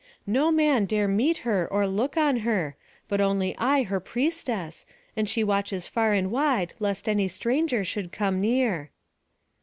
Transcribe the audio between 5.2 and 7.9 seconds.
she watches far and wide lest any stranger